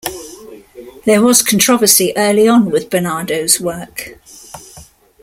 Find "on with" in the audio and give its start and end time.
2.47-2.89